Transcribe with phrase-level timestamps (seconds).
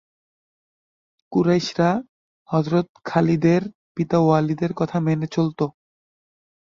[1.31, 1.89] কুরাইশরা
[2.49, 3.61] হযরত খালিদের
[3.95, 5.65] পিতা ওলীদের কথা মেনে চলতো।